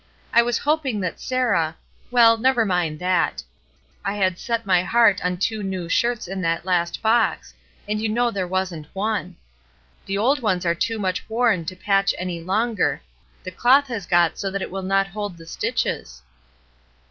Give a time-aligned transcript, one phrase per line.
[0.33, 1.77] I was hoping that Sarah—
[2.09, 3.43] well, never mind that;
[4.03, 7.53] I had set my heart on two new shirts in that last box,
[7.87, 9.35] and you know there wasn't one.
[10.07, 12.99] The old ones are too much worn to patch any longer,
[13.43, 16.23] the cloth has got so that it will not hold the stitches."